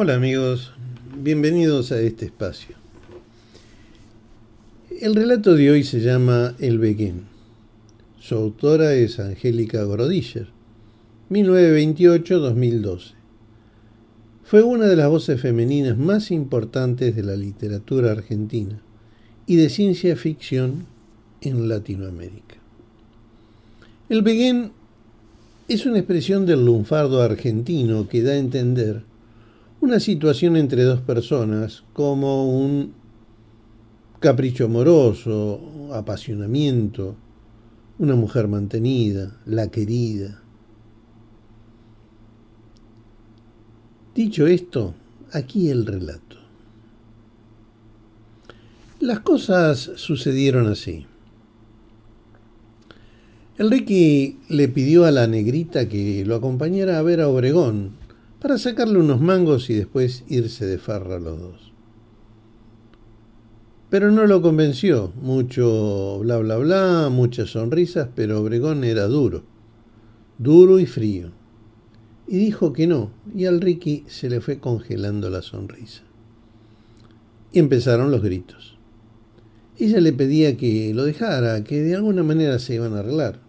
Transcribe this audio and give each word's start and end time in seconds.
Hola 0.00 0.14
amigos, 0.14 0.70
bienvenidos 1.20 1.90
a 1.90 2.00
este 2.00 2.26
espacio. 2.26 2.76
El 5.00 5.16
relato 5.16 5.56
de 5.56 5.72
hoy 5.72 5.82
se 5.82 5.98
llama 5.98 6.54
El 6.60 6.78
Beguén. 6.78 7.24
Su 8.20 8.36
autora 8.36 8.94
es 8.94 9.18
Angélica 9.18 9.82
Grodischer, 9.82 10.50
1928-2012. 11.30 13.14
Fue 14.44 14.62
una 14.62 14.86
de 14.86 14.94
las 14.94 15.08
voces 15.08 15.40
femeninas 15.40 15.98
más 15.98 16.30
importantes 16.30 17.16
de 17.16 17.24
la 17.24 17.34
literatura 17.34 18.12
argentina 18.12 18.80
y 19.46 19.56
de 19.56 19.68
ciencia 19.68 20.14
ficción 20.14 20.86
en 21.40 21.68
Latinoamérica. 21.68 22.54
El 24.08 24.22
Beguén 24.22 24.70
es 25.66 25.86
una 25.86 25.98
expresión 25.98 26.46
del 26.46 26.64
lunfardo 26.64 27.20
argentino 27.20 28.08
que 28.08 28.22
da 28.22 28.34
a 28.34 28.36
entender 28.36 29.07
una 29.80 30.00
situación 30.00 30.56
entre 30.56 30.82
dos 30.82 31.00
personas 31.00 31.84
como 31.92 32.58
un 32.58 32.92
capricho 34.20 34.64
amoroso, 34.64 35.90
apasionamiento, 35.92 37.14
una 37.98 38.16
mujer 38.16 38.48
mantenida, 38.48 39.36
la 39.46 39.68
querida. 39.68 40.42
Dicho 44.14 44.46
esto, 44.48 44.94
aquí 45.32 45.70
el 45.70 45.86
relato. 45.86 46.36
Las 48.98 49.20
cosas 49.20 49.92
sucedieron 49.94 50.66
así. 50.66 51.06
Ricky 53.58 54.38
le 54.48 54.68
pidió 54.68 55.04
a 55.04 55.12
la 55.12 55.28
negrita 55.28 55.88
que 55.88 56.24
lo 56.24 56.34
acompañara 56.34 56.98
a 56.98 57.02
ver 57.02 57.20
a 57.20 57.28
Obregón 57.28 57.92
para 58.40 58.58
sacarle 58.58 58.98
unos 58.98 59.20
mangos 59.20 59.68
y 59.70 59.74
después 59.74 60.24
irse 60.28 60.66
de 60.66 60.78
farra 60.78 61.18
los 61.18 61.40
dos. 61.40 61.72
Pero 63.90 64.10
no 64.10 64.26
lo 64.26 64.42
convenció, 64.42 65.12
mucho 65.20 66.18
bla 66.20 66.36
bla 66.38 66.56
bla, 66.58 67.08
muchas 67.10 67.50
sonrisas, 67.50 68.08
pero 68.14 68.40
Obregón 68.40 68.84
era 68.84 69.06
duro, 69.06 69.44
duro 70.36 70.78
y 70.78 70.86
frío. 70.86 71.32
Y 72.26 72.36
dijo 72.36 72.74
que 72.74 72.86
no, 72.86 73.10
y 73.34 73.46
al 73.46 73.62
Ricky 73.62 74.04
se 74.06 74.28
le 74.28 74.42
fue 74.42 74.60
congelando 74.60 75.30
la 75.30 75.40
sonrisa. 75.40 76.02
Y 77.50 77.58
empezaron 77.58 78.10
los 78.10 78.22
gritos. 78.22 78.76
Ella 79.78 80.00
le 80.00 80.12
pedía 80.12 80.56
que 80.58 80.92
lo 80.92 81.04
dejara, 81.04 81.64
que 81.64 81.80
de 81.80 81.94
alguna 81.94 82.22
manera 82.22 82.58
se 82.58 82.74
iban 82.74 82.94
a 82.94 82.98
arreglar. 82.98 83.40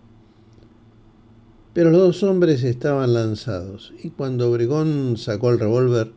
Pero 1.74 1.92
los 1.92 2.02
dos 2.02 2.24
hombres 2.24 2.64
estaban 2.64 3.14
lanzados, 3.14 3.94
y 4.04 4.10
cuando 4.10 4.50
Obregón 4.50 5.18
sacó 5.18 5.52
el 5.52 5.60
revólver, 5.60 6.12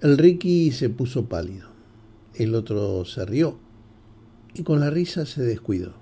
el 0.00 0.18
Ricky 0.18 0.72
se 0.72 0.90
puso 0.90 1.26
pálido. 1.26 1.68
El 2.34 2.54
otro 2.54 3.04
se 3.04 3.24
rió, 3.24 3.58
y 4.54 4.62
con 4.62 4.80
la 4.80 4.90
risa 4.90 5.26
se 5.26 5.42
descuidó. 5.42 5.94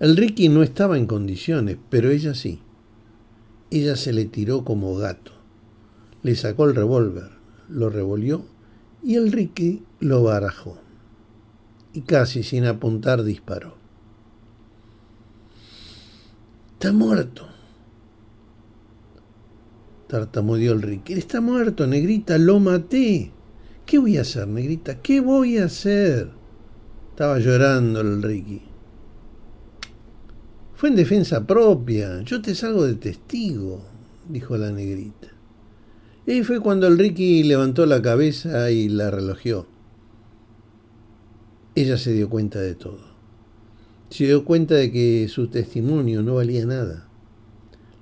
El 0.00 0.16
Ricky 0.16 0.48
no 0.48 0.62
estaba 0.62 0.98
en 0.98 1.06
condiciones, 1.06 1.78
pero 1.88 2.10
ella 2.10 2.34
sí. 2.34 2.60
Ella 3.70 3.96
se 3.96 4.12
le 4.12 4.24
tiró 4.24 4.64
como 4.64 4.94
gato. 4.96 5.32
Le 6.22 6.34
sacó 6.34 6.64
el 6.64 6.74
revólver, 6.74 7.30
lo 7.68 7.90
revolvió 7.90 8.44
y 9.02 9.16
el 9.16 9.30
Ricky 9.30 9.84
lo 10.00 10.22
barajó. 10.22 10.78
Y 11.92 12.02
casi 12.02 12.42
sin 12.42 12.64
apuntar 12.64 13.22
disparó. 13.22 13.76
Está 16.84 16.92
muerto. 16.92 17.46
Tartamudeó 20.06 20.74
el 20.74 20.82
Ricky. 20.82 21.14
Está 21.14 21.40
muerto, 21.40 21.86
negrita, 21.86 22.36
lo 22.36 22.60
maté. 22.60 23.32
¿Qué 23.86 23.96
voy 23.96 24.18
a 24.18 24.20
hacer, 24.20 24.46
negrita? 24.46 25.00
¿Qué 25.00 25.20
voy 25.20 25.56
a 25.56 25.64
hacer? 25.64 26.28
Estaba 27.08 27.38
llorando 27.38 28.02
el 28.02 28.22
Ricky. 28.22 28.60
Fue 30.74 30.90
en 30.90 30.96
defensa 30.96 31.46
propia. 31.46 32.20
Yo 32.20 32.42
te 32.42 32.54
salgo 32.54 32.84
de 32.84 32.96
testigo, 32.96 33.80
dijo 34.28 34.58
la 34.58 34.70
negrita. 34.70 35.28
Y 36.26 36.42
fue 36.42 36.60
cuando 36.60 36.86
el 36.86 36.98
Ricky 36.98 37.44
levantó 37.44 37.86
la 37.86 38.02
cabeza 38.02 38.70
y 38.70 38.90
la 38.90 39.10
relojeó. 39.10 39.66
Ella 41.74 41.96
se 41.96 42.12
dio 42.12 42.28
cuenta 42.28 42.60
de 42.60 42.74
todo 42.74 43.13
se 44.14 44.26
dio 44.26 44.44
cuenta 44.44 44.76
de 44.76 44.92
que 44.92 45.26
su 45.28 45.48
testimonio 45.48 46.22
no 46.22 46.36
valía 46.36 46.64
nada. 46.64 47.08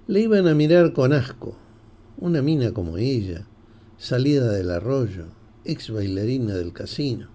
Le 0.07 0.21
iban 0.21 0.47
a 0.47 0.55
mirar 0.55 0.93
con 0.93 1.15
asco. 1.15 1.57
Una 2.19 2.43
mina 2.43 2.73
como 2.73 2.99
ella, 2.99 3.47
salida 3.97 4.53
del 4.53 4.71
arroyo, 4.73 5.29
ex 5.65 5.91
bailarina 5.91 6.53
del 6.53 6.75
casino. 6.75 7.29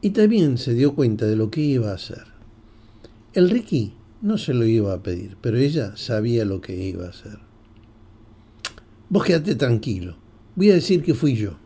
Y 0.00 0.10
también 0.10 0.58
se 0.58 0.74
dio 0.74 0.94
cuenta 0.94 1.26
de 1.26 1.34
lo 1.34 1.50
que 1.50 1.62
iba 1.62 1.90
a 1.90 1.96
hacer. 1.96 2.22
El 3.32 3.50
Ricky 3.50 3.94
no 4.20 4.38
se 4.38 4.54
lo 4.54 4.64
iba 4.64 4.94
a 4.94 5.02
pedir, 5.02 5.36
pero 5.40 5.58
ella 5.58 5.96
sabía 5.96 6.44
lo 6.44 6.60
que 6.60 6.76
iba 6.76 7.06
a 7.06 7.10
hacer. 7.10 7.40
Vos 9.08 9.24
quédate 9.24 9.56
tranquilo, 9.56 10.18
voy 10.54 10.70
a 10.70 10.74
decir 10.74 11.02
que 11.02 11.14
fui 11.14 11.34
yo. 11.34 11.58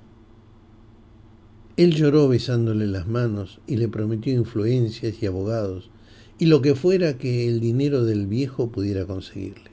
Él 1.77 1.95
lloró 1.95 2.27
besándole 2.27 2.87
las 2.87 3.07
manos 3.07 3.61
y 3.67 3.77
le 3.77 3.89
prometió 3.89 4.33
influencias 4.33 5.23
y 5.23 5.27
abogados 5.27 5.91
y 6.39 6.47
lo 6.47 6.63
que 6.63 6.75
fuera 6.75 7.19
que 7.19 7.49
el 7.49 7.61
dinero 7.61 8.05
del 8.05 8.27
viejo 8.27 8.71
pudiera 8.71 9.05
conseguirle. 9.05 9.71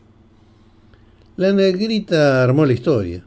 La 1.38 1.54
negrita 1.54 2.44
armó 2.44 2.66
la 2.66 2.74
historia. 2.74 3.26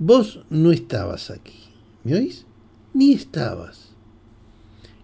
Vos 0.00 0.40
no 0.50 0.72
estabas 0.72 1.30
aquí, 1.30 1.58
¿me 2.02 2.14
oís? 2.16 2.46
Ni 2.94 3.12
estabas. 3.12 3.90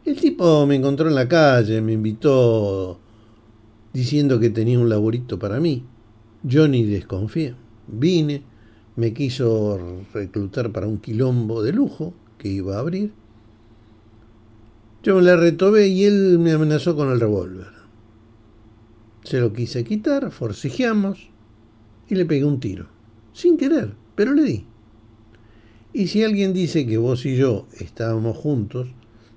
El 0.04 0.20
tipo 0.20 0.66
me 0.66 0.74
encontró 0.74 1.08
en 1.08 1.14
la 1.14 1.28
calle, 1.28 1.80
me 1.80 1.92
invitó 1.92 2.98
diciendo 3.92 4.40
que 4.40 4.50
tenía 4.50 4.80
un 4.80 4.88
laburito 4.88 5.38
para 5.38 5.60
mí. 5.60 5.84
Yo 6.42 6.66
ni 6.66 6.84
desconfié. 6.84 7.54
Vine, 7.86 8.42
me 8.96 9.12
quiso 9.12 10.04
reclutar 10.12 10.72
para 10.72 10.88
un 10.88 10.98
quilombo 10.98 11.62
de 11.62 11.72
lujo 11.72 12.14
que 12.40 12.48
iba 12.48 12.76
a 12.76 12.80
abrir. 12.80 13.12
Yo 15.02 15.16
me 15.16 15.22
la 15.22 15.36
retobé 15.36 15.88
y 15.88 16.04
él 16.04 16.38
me 16.38 16.52
amenazó 16.52 16.96
con 16.96 17.10
el 17.10 17.20
revólver. 17.20 17.68
Se 19.22 19.40
lo 19.40 19.52
quise 19.52 19.84
quitar, 19.84 20.30
forcejeamos 20.32 21.28
y 22.08 22.14
le 22.14 22.24
pegué 22.24 22.44
un 22.44 22.58
tiro. 22.58 22.88
Sin 23.32 23.56
querer, 23.56 23.94
pero 24.14 24.32
le 24.32 24.42
di. 24.42 24.64
Y 25.92 26.08
si 26.08 26.24
alguien 26.24 26.52
dice 26.52 26.86
que 26.86 26.98
vos 26.98 27.26
y 27.26 27.36
yo 27.36 27.66
estábamos 27.78 28.36
juntos, 28.36 28.88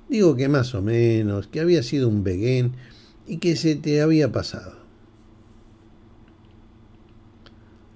digo 0.07 0.35
que 0.35 0.47
más 0.47 0.73
o 0.73 0.81
menos, 0.81 1.47
que 1.47 1.59
había 1.59 1.83
sido 1.83 2.07
un 2.07 2.23
beguén 2.23 2.73
y 3.27 3.37
que 3.37 3.55
se 3.55 3.75
te 3.75 4.01
había 4.01 4.31
pasado. 4.31 4.77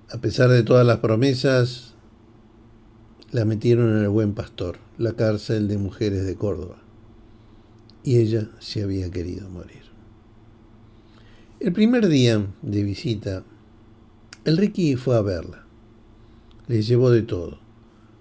A 0.09 0.19
pesar 0.19 0.49
de 0.49 0.63
todas 0.63 0.85
las 0.85 0.99
promesas, 0.99 1.86
la 3.31 3.45
metieron 3.45 3.97
en 3.97 4.03
el 4.03 4.09
buen 4.09 4.33
pastor 4.33 4.77
la 4.97 5.13
cárcel 5.13 5.67
de 5.67 5.77
mujeres 5.77 6.25
de 6.25 6.35
Córdoba 6.35 6.77
y 8.03 8.19
ella 8.19 8.49
se 8.59 8.83
había 8.83 9.11
querido 9.11 9.49
morir. 9.49 9.81
El 11.59 11.73
primer 11.73 12.07
día 12.07 12.45
de 12.61 12.83
visita, 12.83 13.43
el 14.45 14.55
Ricky 14.55 14.95
fue 14.95 15.17
a 15.17 15.21
verla. 15.21 15.65
Le 16.67 16.81
llevó 16.81 17.09
de 17.09 17.23
todo, 17.23 17.59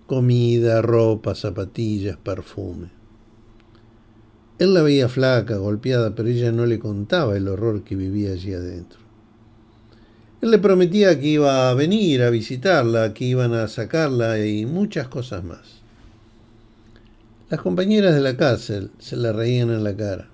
comida, 0.08 0.82
ropa, 0.82 1.36
zapatillas, 1.36 2.16
perfume. 2.16 2.90
Él 4.58 4.74
la 4.74 4.82
veía 4.82 5.08
flaca, 5.08 5.56
golpeada, 5.58 6.16
pero 6.16 6.28
ella 6.30 6.50
no 6.50 6.66
le 6.66 6.80
contaba 6.80 7.36
el 7.36 7.46
horror 7.46 7.84
que 7.84 7.94
vivía 7.94 8.32
allí 8.32 8.54
adentro. 8.54 9.05
Él 10.42 10.50
le 10.50 10.58
prometía 10.58 11.18
que 11.18 11.28
iba 11.28 11.70
a 11.70 11.74
venir 11.74 12.22
a 12.22 12.30
visitarla, 12.30 13.14
que 13.14 13.24
iban 13.24 13.54
a 13.54 13.68
sacarla 13.68 14.44
y 14.44 14.66
muchas 14.66 15.08
cosas 15.08 15.42
más. 15.42 15.80
Las 17.48 17.60
compañeras 17.60 18.14
de 18.14 18.20
la 18.20 18.36
cárcel 18.36 18.90
se 18.98 19.16
le 19.16 19.32
reían 19.32 19.70
en 19.70 19.84
la 19.84 19.96
cara. 19.96 20.28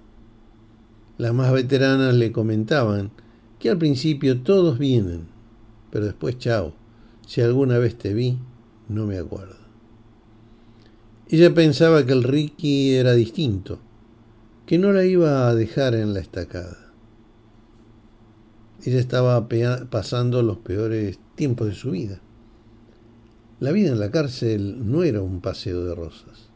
Las 1.19 1.33
más 1.33 1.53
veteranas 1.53 2.15
le 2.15 2.33
comentaban 2.33 3.11
que 3.59 3.71
al 3.71 3.79
principio 3.79 4.41
todos 4.41 4.79
vienen, 4.79 5.29
pero 5.91 6.07
después 6.07 6.39
chao. 6.39 6.75
Si 7.27 7.41
alguna 7.41 7.79
vez 7.79 7.97
te 7.97 8.13
vi, 8.13 8.39
no 8.89 9.07
me 9.07 9.19
acuerdo. 9.19 9.57
Ella 11.29 11.55
pensaba 11.55 12.05
que 12.05 12.13
el 12.13 12.25
Ricky 12.25 12.95
era 12.95 13.13
distinto, 13.13 13.79
que 14.67 14.79
no 14.79 14.93
la 14.93 15.05
iba 15.05 15.49
a 15.49 15.55
dejar 15.55 15.95
en 15.95 16.13
la 16.13 16.21
estacada. 16.21 16.82
Ella 18.85 18.99
estaba 18.99 19.49
pasando 19.91 20.43
los 20.43 20.59
peores 20.59 21.19
tiempos 21.37 21.69
de 21.69 21.75
su 21.75 21.93
vida. 21.93 22.21
La 23.61 23.71
vida 23.71 23.91
en 23.91 24.01
la 24.01 24.11
cárcel 24.11 24.91
no 24.91 25.05
era 25.05 25.23
un 25.23 25.41
paseo 25.41 25.85
de 25.85 25.95
rosas. 25.95 26.49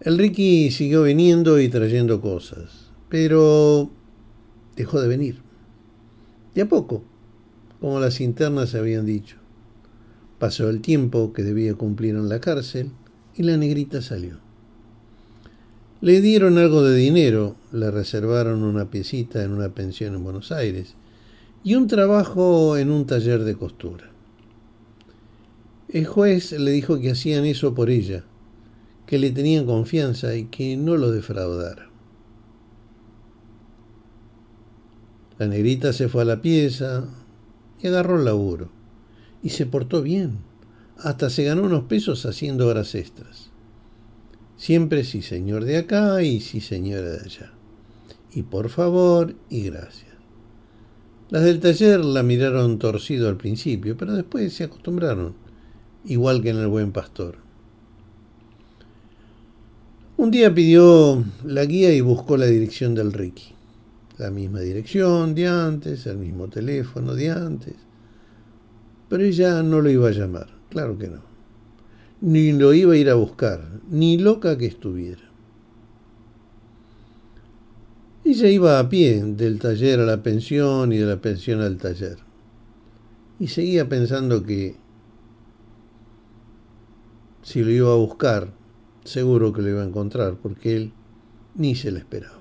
El 0.00 0.18
Ricky 0.18 0.70
siguió 0.70 1.02
viniendo 1.02 1.58
y 1.58 1.68
trayendo 1.68 2.20
cosas, 2.20 2.90
pero 3.08 3.90
dejó 4.76 5.00
de 5.00 5.08
venir. 5.08 5.40
De 6.54 6.62
a 6.62 6.68
poco, 6.68 7.02
como 7.80 7.98
las 7.98 8.20
internas 8.20 8.74
habían 8.74 9.06
dicho. 9.06 9.36
Pasó 10.38 10.68
el 10.68 10.82
tiempo 10.82 11.32
que 11.32 11.42
debía 11.42 11.74
cumplir 11.74 12.14
en 12.14 12.28
la 12.28 12.40
cárcel 12.40 12.90
y 13.34 13.44
la 13.44 13.56
negrita 13.56 14.02
salió. 14.02 14.47
Le 16.00 16.20
dieron 16.20 16.58
algo 16.58 16.84
de 16.84 16.96
dinero, 16.96 17.56
le 17.72 17.90
reservaron 17.90 18.62
una 18.62 18.88
piecita 18.88 19.42
en 19.42 19.50
una 19.50 19.70
pensión 19.70 20.14
en 20.14 20.22
Buenos 20.22 20.52
Aires 20.52 20.94
y 21.64 21.74
un 21.74 21.88
trabajo 21.88 22.76
en 22.76 22.92
un 22.92 23.04
taller 23.04 23.42
de 23.42 23.56
costura. 23.56 24.12
El 25.88 26.06
juez 26.06 26.52
le 26.52 26.70
dijo 26.70 27.00
que 27.00 27.10
hacían 27.10 27.44
eso 27.46 27.74
por 27.74 27.90
ella, 27.90 28.22
que 29.06 29.18
le 29.18 29.32
tenían 29.32 29.66
confianza 29.66 30.36
y 30.36 30.44
que 30.44 30.76
no 30.76 30.96
lo 30.96 31.10
defraudara. 31.10 31.90
La 35.38 35.46
negrita 35.48 35.92
se 35.92 36.08
fue 36.08 36.22
a 36.22 36.26
la 36.26 36.42
pieza 36.42 37.08
y 37.80 37.88
agarró 37.88 38.18
el 38.18 38.24
laburo. 38.24 38.70
Y 39.42 39.50
se 39.50 39.66
portó 39.66 40.02
bien. 40.02 40.38
Hasta 40.96 41.30
se 41.30 41.44
ganó 41.44 41.62
unos 41.62 41.84
pesos 41.84 42.26
haciendo 42.26 42.66
horas 42.68 42.94
extras. 42.94 43.47
Siempre 44.58 45.04
sí 45.04 45.22
señor 45.22 45.64
de 45.64 45.78
acá 45.78 46.22
y 46.22 46.40
sí 46.40 46.60
señora 46.60 47.08
de 47.08 47.20
allá. 47.24 47.52
Y 48.32 48.42
por 48.42 48.68
favor 48.68 49.34
y 49.48 49.62
gracias. 49.62 50.12
Las 51.30 51.44
del 51.44 51.60
taller 51.60 52.04
la 52.04 52.22
miraron 52.22 52.78
torcido 52.78 53.30
al 53.30 53.38
principio, 53.38 53.96
pero 53.96 54.12
después 54.12 54.52
se 54.52 54.64
acostumbraron, 54.64 55.34
igual 56.04 56.42
que 56.42 56.50
en 56.50 56.58
el 56.58 56.68
buen 56.68 56.92
pastor. 56.92 57.36
Un 60.18 60.30
día 60.30 60.54
pidió 60.54 61.24
la 61.44 61.64
guía 61.64 61.94
y 61.94 62.02
buscó 62.02 62.36
la 62.36 62.46
dirección 62.46 62.94
del 62.94 63.14
Ricky 63.14 63.54
la 64.18 64.30
misma 64.30 64.60
dirección 64.60 65.34
de 65.34 65.46
antes, 65.46 66.06
el 66.06 66.18
mismo 66.18 66.48
teléfono 66.48 67.14
de 67.14 67.30
antes. 67.30 67.74
Pero 69.08 69.22
ella 69.22 69.62
no 69.62 69.80
lo 69.80 69.88
iba 69.88 70.08
a 70.08 70.12
llamar, 70.12 70.48
claro 70.68 70.98
que 70.98 71.08
no. 71.08 71.27
Ni 72.20 72.52
lo 72.52 72.74
iba 72.74 72.94
a 72.94 72.96
ir 72.96 73.10
a 73.10 73.14
buscar, 73.14 73.80
ni 73.90 74.18
loca 74.18 74.58
que 74.58 74.66
estuviera. 74.66 75.22
Ella 78.24 78.48
iba 78.48 78.78
a 78.78 78.88
pie 78.88 79.22
del 79.24 79.58
taller 79.58 80.00
a 80.00 80.04
la 80.04 80.22
pensión 80.22 80.92
y 80.92 80.98
de 80.98 81.06
la 81.06 81.20
pensión 81.20 81.60
al 81.60 81.78
taller. 81.78 82.18
Y 83.38 83.46
seguía 83.46 83.88
pensando 83.88 84.42
que 84.42 84.76
si 87.42 87.62
lo 87.62 87.70
iba 87.70 87.90
a 87.90 87.96
buscar, 87.96 88.52
seguro 89.04 89.52
que 89.52 89.62
lo 89.62 89.70
iba 89.70 89.82
a 89.82 89.86
encontrar, 89.86 90.36
porque 90.42 90.76
él 90.76 90.92
ni 91.54 91.74
se 91.74 91.90
le 91.90 92.00
esperaba. 92.00 92.36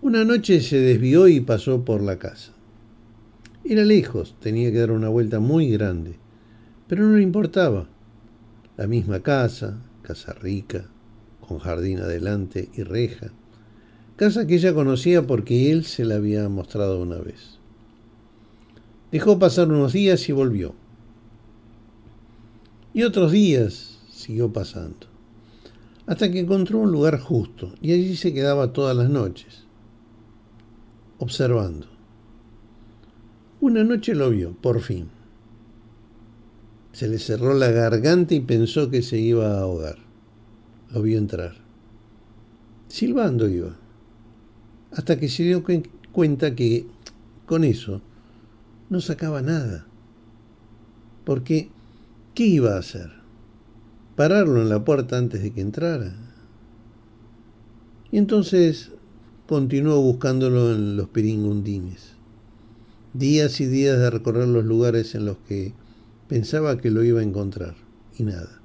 Una 0.00 0.24
noche 0.24 0.60
se 0.60 0.78
desvió 0.78 1.28
y 1.28 1.40
pasó 1.40 1.84
por 1.84 2.00
la 2.00 2.18
casa. 2.18 2.52
Era 3.64 3.84
lejos, 3.84 4.36
tenía 4.40 4.72
que 4.72 4.78
dar 4.78 4.92
una 4.92 5.08
vuelta 5.08 5.40
muy 5.40 5.68
grande, 5.68 6.14
pero 6.86 7.04
no 7.04 7.16
le 7.16 7.22
importaba. 7.22 7.88
La 8.78 8.86
misma 8.86 9.20
casa, 9.20 9.82
casa 10.00 10.32
rica, 10.32 10.86
con 11.46 11.58
jardín 11.58 11.98
adelante 11.98 12.70
y 12.74 12.84
reja, 12.84 13.32
casa 14.16 14.46
que 14.46 14.54
ella 14.54 14.72
conocía 14.72 15.26
porque 15.26 15.70
él 15.70 15.84
se 15.84 16.06
la 16.06 16.14
había 16.14 16.48
mostrado 16.48 17.02
una 17.02 17.18
vez. 17.18 17.58
Dejó 19.12 19.38
pasar 19.38 19.68
unos 19.68 19.92
días 19.92 20.26
y 20.28 20.32
volvió. 20.32 20.74
Y 22.94 23.02
otros 23.02 23.32
días 23.32 23.98
siguió 24.08 24.52
pasando, 24.52 25.08
hasta 26.06 26.30
que 26.30 26.40
encontró 26.40 26.78
un 26.78 26.92
lugar 26.92 27.18
justo 27.18 27.74
y 27.82 27.92
allí 27.92 28.16
se 28.16 28.32
quedaba 28.32 28.72
todas 28.72 28.96
las 28.96 29.10
noches 29.10 29.68
observando. 31.18 31.88
Una 33.60 33.82
noche 33.82 34.14
lo 34.14 34.30
vio, 34.30 34.52
por 34.52 34.80
fin. 34.80 35.17
Se 36.98 37.06
le 37.06 37.20
cerró 37.20 37.54
la 37.54 37.70
garganta 37.70 38.34
y 38.34 38.40
pensó 38.40 38.90
que 38.90 39.02
se 39.02 39.20
iba 39.20 39.52
a 39.52 39.60
ahogar. 39.60 39.98
Lo 40.90 41.00
vio 41.00 41.16
entrar. 41.16 41.54
Silbando 42.88 43.46
iba. 43.46 43.76
Hasta 44.90 45.16
que 45.16 45.28
se 45.28 45.44
dio 45.44 45.62
cuenta 46.10 46.56
que 46.56 46.88
con 47.46 47.62
eso 47.62 48.02
no 48.90 49.00
sacaba 49.00 49.42
nada. 49.42 49.86
Porque, 51.24 51.70
¿qué 52.34 52.46
iba 52.46 52.74
a 52.74 52.80
hacer? 52.80 53.12
¿Pararlo 54.16 54.60
en 54.60 54.68
la 54.68 54.84
puerta 54.84 55.18
antes 55.18 55.40
de 55.40 55.52
que 55.52 55.60
entrara? 55.60 56.16
Y 58.10 58.18
entonces 58.18 58.90
continuó 59.46 60.02
buscándolo 60.02 60.72
en 60.72 60.96
los 60.96 61.08
piringundines. 61.10 62.14
Días 63.14 63.60
y 63.60 63.66
días 63.66 64.00
de 64.00 64.10
recorrer 64.10 64.48
los 64.48 64.64
lugares 64.64 65.14
en 65.14 65.26
los 65.26 65.36
que 65.46 65.74
pensaba 66.28 66.78
que 66.78 66.90
lo 66.90 67.02
iba 67.02 67.20
a 67.20 67.24
encontrar, 67.24 67.74
y 68.18 68.22
nada. 68.22 68.60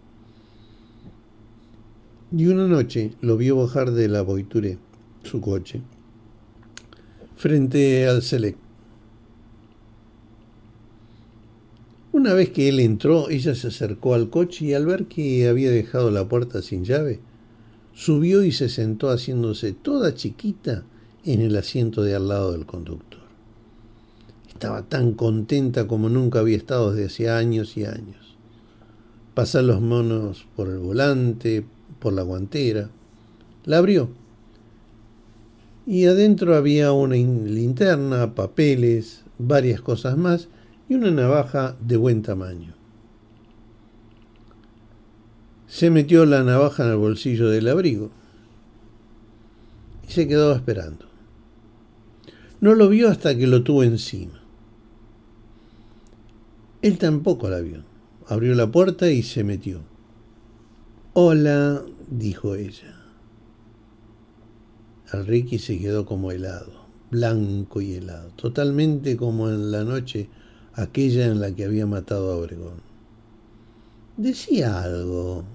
Y 2.36 2.48
una 2.48 2.68
noche 2.68 3.13
lo 3.21 3.38
vio 3.38 3.56
bajar 3.56 3.92
de 3.92 4.07
la 4.07 4.21
Boituré, 4.21 4.77
su 5.24 5.39
coche, 5.39 5.81
frente 7.36 8.07
al 8.07 8.21
Select. 8.21 8.60
Una 12.12 12.33
vez 12.33 12.50
que 12.50 12.69
él 12.69 12.80
entró, 12.80 13.30
ella 13.30 13.56
se 13.56 13.68
acercó 13.68 14.13
al 14.13 14.30
coche 14.30 14.66
y 14.66 14.74
al 14.74 14.86
ver 14.86 15.06
que 15.06 15.48
había 15.48 15.71
dejado 15.71 16.12
la 16.12 16.27
puerta 16.27 16.62
sin 16.62 16.83
llave, 16.83 17.19
Subió 17.95 18.44
y 18.44 18.51
se 18.51 18.69
sentó 18.69 19.12
haciéndose 19.12 19.71
toda 19.71 20.16
chiquita 20.16 20.83
en 21.24 21.42
el 21.42 21.56
asiento 21.56 22.01
de 22.01 22.16
al 22.16 22.27
lado 22.27 22.51
del 22.51 22.66
conductor. 22.66 23.12
Estaba 24.54 24.84
tan 24.84 25.14
contenta 25.14 25.88
como 25.88 26.10
nunca 26.10 26.40
había 26.40 26.58
estado 26.58 26.92
desde 26.92 27.08
hacía 27.08 27.38
años 27.38 27.76
y 27.78 27.86
años. 27.86 28.38
Pasar 29.34 29.64
los 29.64 29.82
monos 29.82 30.46
por 30.56 30.70
el 30.70 30.80
volante, 30.80 31.66
por 32.00 32.14
la 32.14 32.22
guantera. 32.22 32.90
La 33.66 33.80
abrió. 33.80 34.10
Y 35.86 36.06
adentro 36.06 36.56
había 36.56 36.92
una 36.92 37.16
linterna, 37.16 38.36
papeles, 38.36 39.24
varias 39.38 39.82
cosas 39.82 40.18
más 40.18 40.48
y 40.88 40.95
una 40.95 41.12
navaja 41.12 41.76
de 41.81 41.98
buen 41.98 42.22
tamaño. 42.22 42.74
Se 45.68 45.90
metió 45.90 46.26
la 46.26 46.44
navaja 46.44 46.83
en 46.83 46.92
el 46.92 46.98
bolsillo 46.98 47.50
del 47.50 47.68
abrigo 47.68 48.12
y 50.07 50.12
se 50.12 50.28
quedó 50.28 50.54
esperando. 50.54 51.07
No 52.62 52.76
lo 52.76 52.88
vio 52.90 53.10
hasta 53.10 53.36
que 53.36 53.48
lo 53.48 53.64
tuvo 53.64 53.83
encima. 53.83 54.43
Él 56.83 56.97
tampoco 56.97 57.49
la 57.49 57.61
vio. 57.61 57.85
Abrió 58.28 58.54
la 58.56 58.69
puerta 58.69 59.09
y 59.09 59.23
se 59.23 59.45
metió. 59.45 59.83
Hola, 61.13 61.81
dijo 62.09 62.56
ella. 62.56 62.99
Ricky 65.13 65.59
se 65.59 65.80
quedó 65.80 66.06
como 66.06 66.31
helado, 66.31 66.73
blanco 67.09 67.80
y 67.80 67.94
helado, 67.94 68.31
totalmente 68.35 69.16
como 69.16 69.47
en 69.47 69.71
la 69.71 69.85
noche 69.85 70.28
aquella 70.73 71.28
en 71.28 71.40
la 71.40 71.56
que 71.56 71.63
había 71.63 71.85
matado 71.85 72.33
a 72.33 72.35
Obregón. 72.35 72.81
Decía 74.18 74.81
algo, 74.81 75.45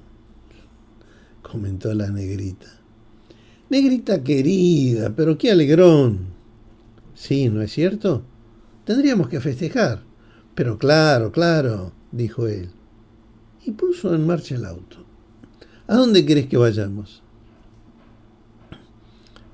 comentó 1.42 1.92
la 1.92 2.08
negrita. 2.08 2.68
Negrita 3.68 4.24
querida, 4.24 5.12
pero 5.14 5.36
qué 5.36 5.50
alegrón. 5.50 6.20
Sí, 7.14 7.50
¿no 7.50 7.60
es 7.60 7.70
cierto? 7.70 8.22
Tendríamos 8.86 9.28
que 9.28 9.40
festejar. 9.40 10.07
Pero 10.58 10.76
claro, 10.76 11.30
claro, 11.30 11.92
dijo 12.10 12.48
él. 12.48 12.70
Y 13.64 13.70
puso 13.70 14.12
en 14.12 14.26
marcha 14.26 14.56
el 14.56 14.64
auto. 14.64 14.96
¿A 15.86 15.94
dónde 15.94 16.26
querés 16.26 16.48
que 16.48 16.56
vayamos? 16.56 17.22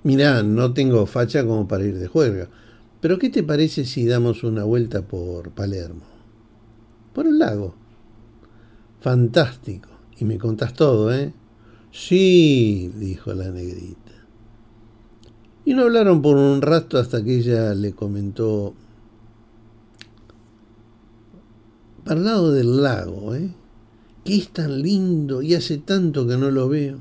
Mirá, 0.02 0.42
no 0.42 0.72
tengo 0.72 1.04
facha 1.04 1.44
como 1.44 1.68
para 1.68 1.84
ir 1.84 1.98
de 1.98 2.06
juerga. 2.06 2.48
Pero 3.02 3.18
¿qué 3.18 3.28
te 3.28 3.42
parece 3.42 3.84
si 3.84 4.06
damos 4.06 4.44
una 4.44 4.64
vuelta 4.64 5.02
por 5.02 5.50
Palermo? 5.50 6.06
Por 7.12 7.26
el 7.26 7.38
lago. 7.38 7.74
Fantástico. 9.02 9.90
Y 10.18 10.24
me 10.24 10.38
contás 10.38 10.72
todo, 10.72 11.12
¿eh? 11.12 11.34
Sí, 11.92 12.90
dijo 12.96 13.34
la 13.34 13.50
negrita. 13.50 14.12
Y 15.66 15.74
no 15.74 15.82
hablaron 15.82 16.22
por 16.22 16.38
un 16.38 16.62
rato 16.62 16.96
hasta 16.96 17.22
que 17.22 17.36
ella 17.36 17.74
le 17.74 17.92
comentó, 17.92 18.74
para 22.04 22.20
el 22.20 22.26
lado 22.26 22.52
del 22.52 22.82
lago, 22.82 23.34
¿eh? 23.34 23.50
que 24.24 24.36
es 24.36 24.48
tan 24.48 24.82
lindo 24.82 25.42
y 25.42 25.54
hace 25.54 25.78
tanto 25.78 26.26
que 26.26 26.36
no 26.36 26.50
lo 26.50 26.68
veo. 26.68 27.00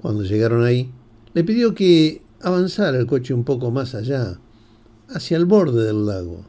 Cuando 0.00 0.22
llegaron 0.22 0.64
ahí, 0.64 0.90
le 1.34 1.44
pidió 1.44 1.74
que 1.74 2.22
avanzara 2.42 2.98
el 2.98 3.06
coche 3.06 3.34
un 3.34 3.44
poco 3.44 3.70
más 3.70 3.94
allá, 3.94 4.38
hacia 5.08 5.36
el 5.36 5.44
borde 5.44 5.84
del 5.84 6.06
lago, 6.06 6.44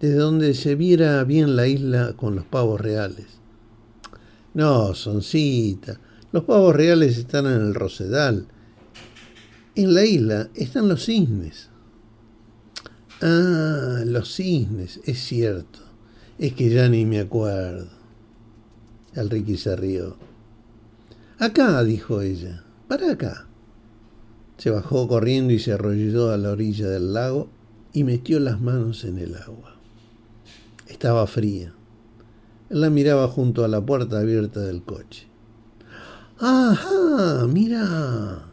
desde 0.00 0.16
donde 0.16 0.54
se 0.54 0.74
viera 0.74 1.22
bien 1.24 1.56
la 1.56 1.66
isla 1.66 2.14
con 2.16 2.36
los 2.36 2.44
pavos 2.44 2.80
reales. 2.80 3.26
No, 4.54 4.94
Soncita, 4.94 6.00
los 6.32 6.44
pavos 6.44 6.74
reales 6.74 7.18
están 7.18 7.46
en 7.46 7.60
el 7.60 7.74
Rosedal. 7.74 8.46
En 9.74 9.94
la 9.94 10.04
isla 10.04 10.48
están 10.54 10.88
los 10.88 11.04
cisnes. 11.04 11.69
Ah, 13.22 14.02
los 14.06 14.34
cisnes, 14.34 15.00
es 15.04 15.18
cierto. 15.22 15.80
Es 16.38 16.54
que 16.54 16.70
ya 16.70 16.88
ni 16.88 17.04
me 17.04 17.20
acuerdo. 17.20 17.88
El 19.14 19.58
se 19.58 19.76
rió. 19.76 20.16
Acá, 21.38 21.82
dijo 21.84 22.22
ella. 22.22 22.64
Para 22.88 23.12
acá. 23.12 23.46
Se 24.56 24.70
bajó 24.70 25.06
corriendo 25.06 25.52
y 25.52 25.58
se 25.58 25.72
arrolló 25.72 26.30
a 26.30 26.38
la 26.38 26.50
orilla 26.50 26.88
del 26.88 27.12
lago 27.12 27.48
y 27.92 28.04
metió 28.04 28.40
las 28.40 28.60
manos 28.60 29.04
en 29.04 29.18
el 29.18 29.34
agua. 29.34 29.76
Estaba 30.86 31.26
fría. 31.26 31.74
Él 32.70 32.80
la 32.80 32.90
miraba 32.90 33.28
junto 33.28 33.64
a 33.64 33.68
la 33.68 33.84
puerta 33.84 34.20
abierta 34.20 34.60
del 34.60 34.82
coche. 34.82 35.28
¡Ajá! 36.38 37.46
¡Mira! 37.48 38.49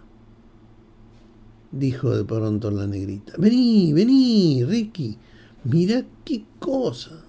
Dijo 1.72 2.16
de 2.16 2.24
pronto 2.24 2.72
la 2.72 2.88
negrita. 2.88 3.34
Vení, 3.38 3.94
vení, 3.94 4.64
Ricky. 4.66 5.18
Mira 5.64 6.06
qué 6.24 6.46
cosa. 6.60 7.24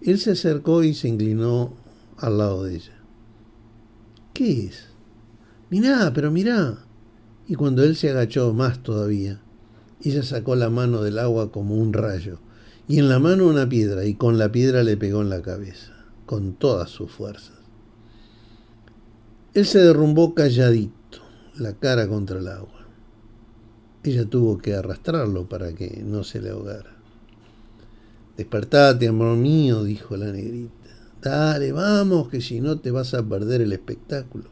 Él 0.00 0.18
se 0.18 0.32
acercó 0.32 0.82
y 0.82 0.94
se 0.94 1.08
inclinó 1.08 1.74
al 2.18 2.38
lado 2.38 2.64
de 2.64 2.76
ella. 2.76 2.98
¿Qué 4.32 4.66
es? 4.66 4.88
Mirá, 5.70 6.12
pero 6.12 6.30
mirá. 6.30 6.84
Y 7.46 7.54
cuando 7.54 7.82
él 7.82 7.96
se 7.96 8.10
agachó 8.10 8.52
más 8.52 8.82
todavía, 8.82 9.40
ella 10.02 10.22
sacó 10.22 10.56
la 10.56 10.70
mano 10.70 11.02
del 11.02 11.18
agua 11.18 11.52
como 11.52 11.76
un 11.76 11.92
rayo, 11.92 12.40
y 12.88 12.98
en 12.98 13.08
la 13.08 13.18
mano 13.18 13.46
una 13.46 13.68
piedra, 13.68 14.04
y 14.04 14.14
con 14.14 14.38
la 14.38 14.50
piedra 14.50 14.82
le 14.82 14.96
pegó 14.96 15.22
en 15.22 15.30
la 15.30 15.42
cabeza, 15.42 15.92
con 16.26 16.54
todas 16.54 16.90
sus 16.90 17.10
fuerzas. 17.10 17.58
Él 19.54 19.66
se 19.66 19.78
derrumbó 19.80 20.34
calladito, 20.34 21.18
la 21.56 21.74
cara 21.74 22.08
contra 22.08 22.38
el 22.38 22.48
agua. 22.48 22.81
Ella 24.04 24.24
tuvo 24.24 24.58
que 24.58 24.74
arrastrarlo 24.74 25.48
para 25.48 25.74
que 25.74 26.02
no 26.04 26.24
se 26.24 26.40
le 26.40 26.50
ahogara. 26.50 26.96
Despertate, 28.36 29.06
amor 29.06 29.36
mío, 29.36 29.84
dijo 29.84 30.16
la 30.16 30.32
negrita. 30.32 30.72
Dale, 31.20 31.70
vamos, 31.70 32.28
que 32.28 32.40
si 32.40 32.60
no 32.60 32.80
te 32.80 32.90
vas 32.90 33.14
a 33.14 33.22
perder 33.22 33.60
el 33.60 33.72
espectáculo. 33.72 34.50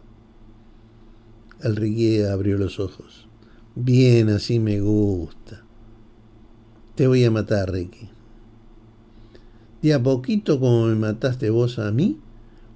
El 1.61 1.77
Riqué 1.77 2.29
abrió 2.29 2.57
los 2.59 2.79
ojos. 2.79 3.29
Bien, 3.75 4.29
así 4.29 4.61
me 4.61 4.81
gusta. 4.81 5.65
Te 6.95 7.07
voy 7.07 7.25
a 7.25 7.31
matar, 7.31 7.73
Ricky. 7.73 8.11
De 9.83 9.95
a 9.95 10.03
poquito 10.03 10.61
como 10.61 10.87
me 10.87 10.95
mataste 10.95 11.51
vos 11.51 11.79
a 11.79 11.91
mí 11.91 12.21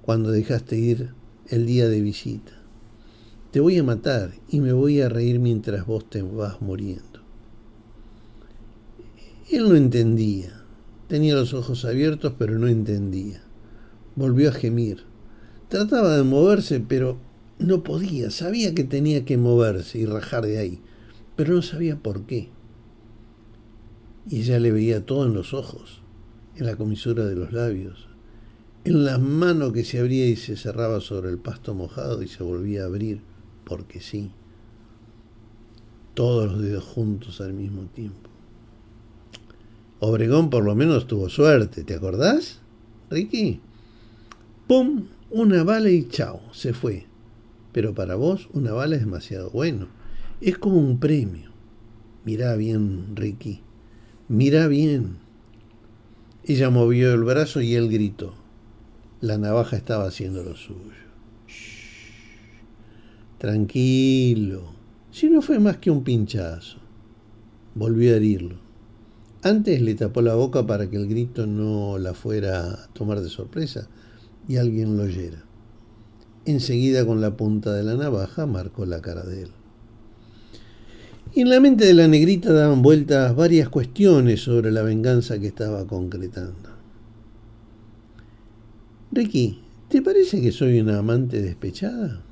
cuando 0.01 0.31
dejaste 0.31 0.77
ir 0.77 1.13
el 1.47 1.65
día 1.65 1.87
de 1.87 2.01
visita. 2.01 2.54
Te 3.55 3.61
voy 3.61 3.77
a 3.77 3.83
matar 3.83 4.33
y 4.49 4.59
me 4.59 4.73
voy 4.73 4.99
a 4.99 5.07
reír 5.07 5.39
mientras 5.39 5.85
vos 5.85 6.09
te 6.09 6.21
vas 6.21 6.61
muriendo. 6.61 7.21
Él 9.49 9.69
no 9.69 9.77
entendía. 9.77 10.61
Tenía 11.07 11.35
los 11.35 11.53
ojos 11.53 11.85
abiertos, 11.85 12.33
pero 12.37 12.59
no 12.59 12.67
entendía. 12.67 13.41
Volvió 14.17 14.49
a 14.49 14.51
gemir. 14.51 15.05
Trataba 15.69 16.17
de 16.17 16.23
moverse, 16.23 16.81
pero 16.81 17.17
no 17.57 17.81
podía. 17.81 18.29
Sabía 18.29 18.75
que 18.75 18.83
tenía 18.83 19.23
que 19.23 19.37
moverse 19.37 19.99
y 19.99 20.05
rajar 20.05 20.45
de 20.45 20.57
ahí, 20.57 20.81
pero 21.37 21.53
no 21.53 21.61
sabía 21.61 21.95
por 21.95 22.25
qué. 22.25 22.49
Y 24.29 24.41
ella 24.41 24.59
le 24.59 24.73
veía 24.73 25.05
todo 25.05 25.27
en 25.27 25.33
los 25.33 25.53
ojos, 25.53 26.01
en 26.57 26.65
la 26.65 26.75
comisura 26.75 27.23
de 27.25 27.35
los 27.35 27.53
labios, 27.53 28.09
en 28.83 29.05
la 29.05 29.17
mano 29.17 29.71
que 29.71 29.85
se 29.85 29.99
abría 29.99 30.27
y 30.27 30.35
se 30.35 30.57
cerraba 30.57 30.99
sobre 30.99 31.29
el 31.29 31.37
pasto 31.37 31.73
mojado 31.73 32.21
y 32.21 32.27
se 32.27 32.43
volvía 32.43 32.83
a 32.83 32.87
abrir, 32.87 33.21
porque 33.65 33.99
sí. 33.99 34.31
Todos 36.13 36.51
los 36.51 36.61
dedos 36.61 36.83
juntos 36.83 37.41
al 37.41 37.53
mismo 37.53 37.83
tiempo. 37.87 38.29
Obregón 39.99 40.49
por 40.49 40.63
lo 40.63 40.75
menos 40.75 41.07
tuvo 41.07 41.29
suerte, 41.29 41.83
¿te 41.83 41.95
acordás, 41.95 42.59
Ricky? 43.09 43.59
¡Pum! 44.67 45.07
Una 45.31 45.63
bala 45.63 45.89
y 45.89 46.07
chao, 46.07 46.41
se 46.51 46.73
fue. 46.73 47.05
Pero 47.71 47.93
para 47.93 48.15
vos 48.15 48.47
una 48.53 48.71
bala 48.71 48.95
es 48.95 49.01
demasiado 49.01 49.49
bueno. 49.49 49.87
Es 50.41 50.57
como 50.57 50.77
un 50.77 50.99
premio. 50.99 51.51
Mirá 52.23 52.55
bien, 52.55 53.15
Ricky. 53.15 53.61
Mirá 54.27 54.67
bien. 54.67 55.17
Ella 56.43 56.69
movió 56.69 57.13
el 57.13 57.23
brazo 57.23 57.61
y 57.61 57.75
él 57.75 57.89
gritó. 57.89 58.33
La 59.21 59.37
navaja 59.37 59.75
estaba 59.75 60.05
haciendo 60.05 60.43
lo 60.43 60.55
suyo. 60.55 61.04
Tranquilo. 63.37 64.73
Si 65.11 65.29
no 65.29 65.41
fue 65.41 65.59
más 65.59 65.77
que 65.77 65.91
un 65.91 66.03
pinchazo. 66.03 66.77
Volvió 67.73 68.13
a 68.13 68.17
herirlo. 68.17 68.55
Antes 69.43 69.81
le 69.81 69.93
tapó 69.93 70.21
la 70.21 70.35
boca 70.35 70.65
para 70.65 70.89
que 70.89 70.95
el 70.95 71.07
grito 71.07 71.45
no 71.45 71.97
la 71.97 72.13
fuera 72.13 72.71
a 72.71 72.87
tomar 72.93 73.21
de 73.21 73.29
sorpresa 73.29 73.87
y 74.47 74.57
alguien 74.57 74.97
lo 74.97 75.03
oyera. 75.03 75.43
Enseguida 76.45 77.05
con 77.05 77.21
la 77.21 77.37
punta 77.37 77.73
de 77.73 77.83
la 77.83 77.95
navaja 77.95 78.45
marcó 78.45 78.85
la 78.85 79.01
cara 79.01 79.23
de 79.23 79.43
él. 79.43 79.51
Y 81.33 81.41
en 81.41 81.49
la 81.49 81.59
mente 81.59 81.85
de 81.85 81.93
la 81.93 82.07
negrita 82.07 82.53
daban 82.53 82.81
vueltas 82.81 83.35
varias 83.35 83.69
cuestiones 83.69 84.41
sobre 84.41 84.71
la 84.71 84.81
venganza 84.81 85.37
que 85.37 85.47
estaba 85.47 85.85
concretando. 85.85 86.69
Ricky, 89.11 89.61
¿te 89.89 90.01
parece 90.01 90.41
que 90.41 90.51
soy 90.51 90.79
una 90.79 90.99
amante 90.99 91.41
despechada? 91.41 92.24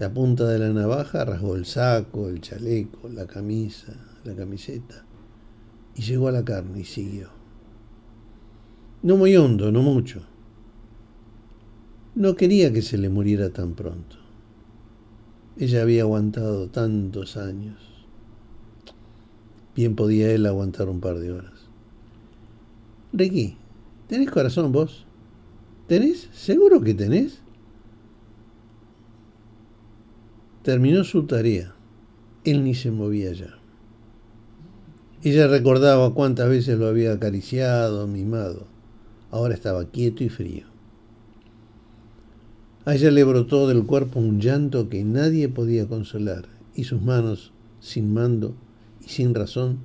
La 0.00 0.12
punta 0.12 0.48
de 0.48 0.58
la 0.58 0.70
navaja 0.70 1.24
rasgó 1.24 1.54
el 1.54 1.66
saco, 1.66 2.28
el 2.28 2.40
chaleco, 2.40 3.08
la 3.08 3.26
camisa, 3.26 3.94
la 4.24 4.34
camiseta 4.34 5.04
y 5.94 6.02
llegó 6.02 6.28
a 6.28 6.32
la 6.32 6.42
carne 6.42 6.80
y 6.80 6.84
siguió. 6.84 7.28
No 9.02 9.18
muy 9.18 9.36
hondo, 9.36 9.70
no 9.70 9.82
mucho. 9.82 10.22
No 12.14 12.34
quería 12.36 12.72
que 12.72 12.80
se 12.80 12.96
le 12.96 13.10
muriera 13.10 13.50
tan 13.50 13.74
pronto. 13.74 14.16
Ella 15.58 15.82
había 15.82 16.02
aguantado 16.02 16.68
tantos 16.68 17.36
años. 17.36 17.78
Bien 19.76 19.94
podía 19.96 20.32
él 20.32 20.46
aguantar 20.46 20.88
un 20.88 21.00
par 21.00 21.18
de 21.18 21.32
horas. 21.32 21.68
Ricky, 23.12 23.58
¿tenés 24.06 24.30
corazón 24.30 24.72
vos? 24.72 25.04
¿Tenés? 25.86 26.30
¿Seguro 26.32 26.80
que 26.80 26.94
tenés? 26.94 27.42
Terminó 30.62 31.04
su 31.04 31.24
tarea. 31.24 31.74
Él 32.44 32.64
ni 32.64 32.74
se 32.74 32.90
movía 32.90 33.32
ya. 33.32 33.58
Ella 35.22 35.48
recordaba 35.48 36.12
cuántas 36.12 36.48
veces 36.48 36.78
lo 36.78 36.86
había 36.86 37.12
acariciado, 37.12 38.06
mimado. 38.06 38.66
Ahora 39.30 39.54
estaba 39.54 39.84
quieto 39.86 40.24
y 40.24 40.28
frío. 40.28 40.64
A 42.84 42.94
ella 42.94 43.10
le 43.10 43.24
brotó 43.24 43.68
del 43.68 43.84
cuerpo 43.84 44.20
un 44.20 44.40
llanto 44.40 44.88
que 44.88 45.04
nadie 45.04 45.48
podía 45.48 45.86
consolar, 45.86 46.46
y 46.74 46.84
sus 46.84 47.00
manos, 47.02 47.52
sin 47.80 48.12
mando 48.12 48.54
y 49.04 49.08
sin 49.08 49.34
razón, 49.34 49.78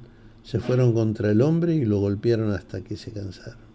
se 0.44 0.60
fueron 0.60 0.94
contra 0.94 1.32
el 1.32 1.42
hombre 1.42 1.76
y 1.76 1.86
lo 1.86 2.00
golpearon 2.00 2.52
hasta 2.52 2.82
que 2.82 2.98
se 2.98 3.12
cansaron. 3.12 3.66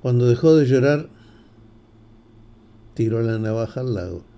Cuando 0.00 0.26
dejó 0.26 0.56
de 0.56 0.66
llorar, 0.66 1.08
tiró 2.94 3.22
la 3.22 3.38
navaja 3.38 3.80
al 3.80 3.94
lago. 3.94 4.33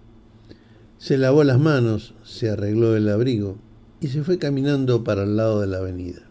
Se 1.06 1.18
lavó 1.18 1.44
las 1.44 1.60
manos, 1.60 2.14
se 2.24 2.50
arregló 2.50 2.96
el 2.96 3.08
abrigo 3.08 3.58
y 4.00 4.08
se 4.08 4.24
fue 4.24 4.38
caminando 4.40 5.04
para 5.04 5.22
el 5.22 5.36
lado 5.36 5.60
de 5.60 5.68
la 5.68 5.78
avenida. 5.78 6.22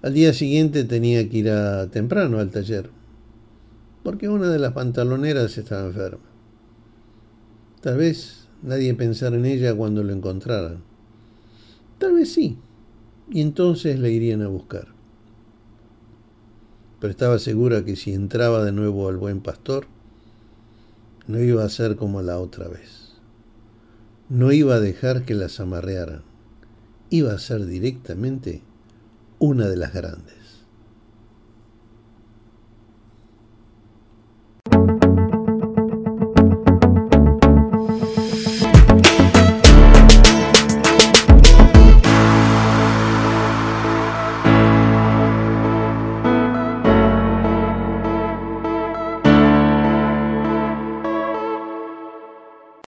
Al 0.00 0.14
día 0.14 0.32
siguiente 0.32 0.82
tenía 0.84 1.28
que 1.28 1.36
ir 1.36 1.50
a 1.50 1.90
temprano 1.90 2.38
al 2.38 2.50
taller, 2.50 2.88
porque 4.02 4.30
una 4.30 4.48
de 4.48 4.58
las 4.58 4.72
pantaloneras 4.72 5.58
estaba 5.58 5.88
enferma. 5.88 6.24
Tal 7.82 7.98
vez 7.98 8.48
nadie 8.62 8.94
pensara 8.94 9.36
en 9.36 9.44
ella 9.44 9.74
cuando 9.74 10.02
lo 10.02 10.14
encontraran. 10.14 10.82
Tal 11.98 12.14
vez 12.14 12.32
sí, 12.32 12.56
y 13.30 13.42
entonces 13.42 13.98
la 13.98 14.08
irían 14.08 14.40
a 14.40 14.48
buscar. 14.48 14.86
Pero 16.98 17.10
estaba 17.10 17.38
segura 17.38 17.84
que 17.84 17.94
si 17.94 18.14
entraba 18.14 18.64
de 18.64 18.72
nuevo 18.72 19.10
al 19.10 19.18
buen 19.18 19.42
pastor, 19.42 19.86
no 21.26 21.40
iba 21.40 21.64
a 21.64 21.68
ser 21.68 21.96
como 21.96 22.22
la 22.22 22.38
otra 22.38 22.68
vez. 22.68 23.14
No 24.28 24.52
iba 24.52 24.76
a 24.76 24.80
dejar 24.80 25.24
que 25.24 25.34
las 25.34 25.60
amarrearan. 25.60 26.22
Iba 27.10 27.32
a 27.32 27.38
ser 27.38 27.66
directamente 27.66 28.62
una 29.38 29.68
de 29.68 29.76
las 29.76 29.92
grandes. 29.92 30.45